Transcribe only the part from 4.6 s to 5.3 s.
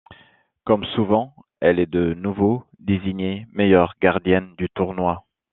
tournoi.